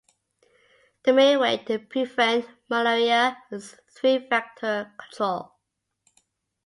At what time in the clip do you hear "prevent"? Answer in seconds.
1.77-2.47